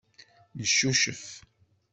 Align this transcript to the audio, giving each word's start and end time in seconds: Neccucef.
Neccucef. 0.57 1.21